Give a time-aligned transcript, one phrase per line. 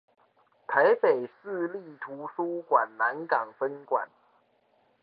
[0.65, 4.09] 臺北市立圖書館南港分館